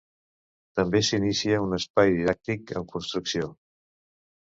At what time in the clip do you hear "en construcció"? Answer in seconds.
2.81-3.51